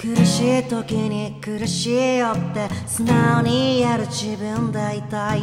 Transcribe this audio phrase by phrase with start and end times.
[0.00, 5.42] 苦しい時に苦しいよって素直に言える自分でいたい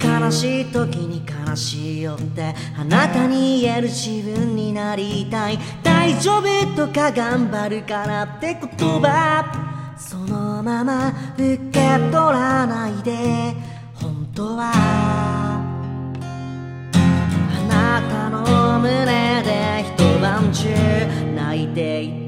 [0.00, 8.60] 悲しい時に悲しいよってあなたに言える自分になりたい大丈夫とか頑張るからって言
[9.00, 13.52] 葉そのまま受け取らないで
[13.94, 14.70] 本当は
[17.52, 20.68] あなたの胸で一晩中
[21.34, 22.27] 泣いてい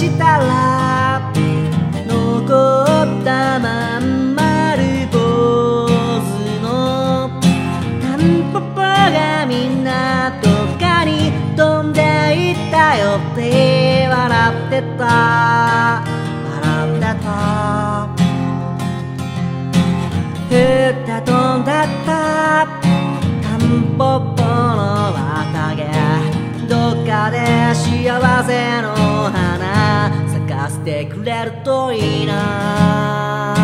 [0.00, 1.30] したら
[2.06, 5.86] 残ったまん丸坊
[6.24, 6.30] 主
[6.62, 7.28] の
[8.00, 8.18] タン
[8.50, 13.18] ポポがみんなどっかに飛んでいったよ。
[13.32, 15.04] って笑ってた。
[16.48, 18.08] 笑ってた。
[20.48, 22.08] 降って飛んでった。
[23.42, 23.60] タン
[23.98, 24.00] ポ
[24.34, 25.78] ポの綿毛
[26.66, 27.36] どっかで
[27.74, 28.94] 幸せの
[29.30, 29.69] 花
[30.70, 33.56] 咲かせてくれるといいな。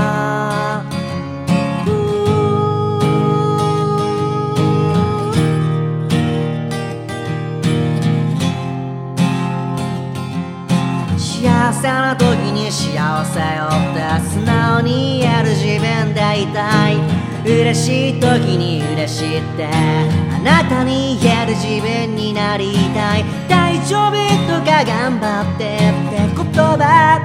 [11.16, 16.96] 幸せな時に幸せよって素直に言える自分でいたい。
[17.44, 20.25] 嬉しい時に嬉しいって。
[20.46, 23.24] なたに言える自分になりたい。
[23.48, 24.12] 大丈夫
[24.46, 27.18] とか頑張ってって言葉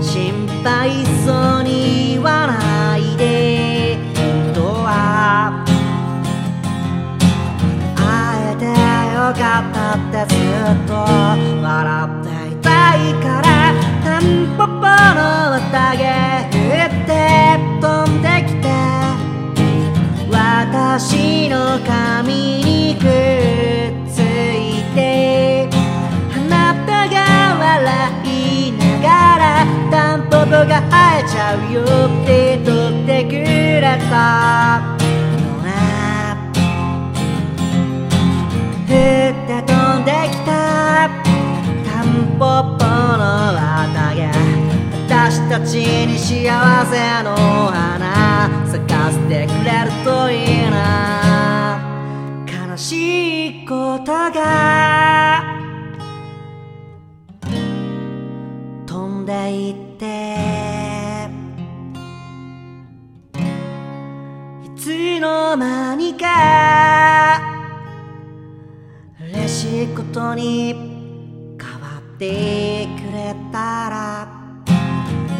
[0.00, 3.98] 心配そうに言わないで。
[4.16, 5.62] 本当は
[7.94, 8.00] 会
[8.52, 9.84] えてよかった。
[9.94, 13.74] ってずっと笑っていたいから。
[14.02, 16.43] タンポポの綿毛。
[30.44, 31.86] タンポポが生えちゃうよっ
[32.26, 34.82] て取ってくれた。
[35.00, 35.08] よ
[35.62, 35.66] ね
[38.86, 38.92] 降
[39.32, 40.50] って飛んできた。
[41.88, 42.06] タン
[42.38, 42.44] ポ
[42.76, 44.20] ポの綿毛。
[45.08, 46.28] 私たちに幸
[46.92, 47.26] せの
[47.72, 48.50] 花。
[48.66, 50.74] 咲かせてくれるといいな。
[52.46, 54.63] 悲しいことが
[59.48, 61.28] いて。
[64.64, 67.40] いつの間にか
[69.18, 70.74] 嬉しいことに
[71.58, 74.28] 変わってくれたら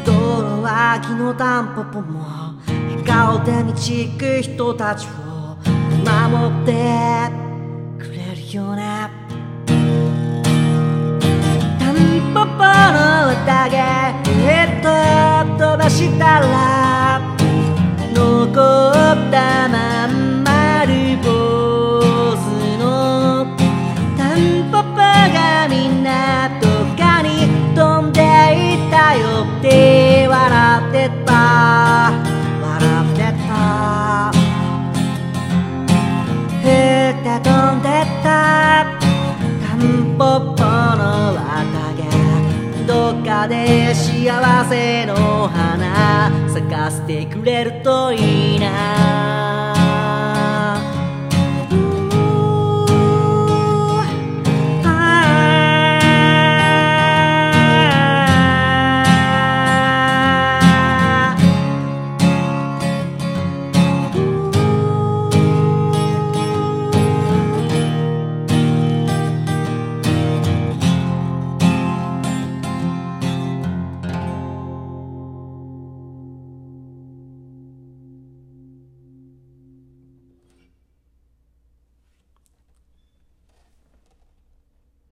[0.05, 2.25] 道路脇のタンポポも
[2.67, 5.57] 笑顔で導く人たちを
[6.05, 7.31] 守って
[7.99, 9.24] くれるよね。
[15.85, 17.21] 飛ばしたら
[18.15, 21.29] 残ったまん丸坊
[22.37, 22.83] 主の
[24.17, 24.39] タン
[24.73, 27.29] ポポがみんなどっかに
[27.75, 32.13] 飛んでいったよって笑ってた。
[32.63, 34.33] 笑ってた
[36.63, 36.67] 降
[37.11, 38.27] って飛んでった。
[39.61, 40.23] タンポ
[40.57, 40.64] ポ
[43.35, 49.74] 毛どっかで幸せの花咲かせてくれるといいな。